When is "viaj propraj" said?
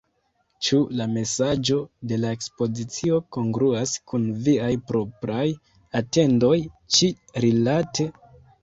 4.49-5.47